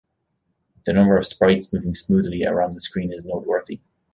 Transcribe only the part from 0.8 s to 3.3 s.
The number of sprites moving smoothly around the screen is